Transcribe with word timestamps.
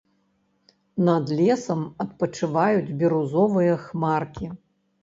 Над 1.09 1.25
лесам 1.41 1.81
адпачываюць 2.07 2.93
бірузовыя 3.03 3.73
хмаркі. 3.89 4.55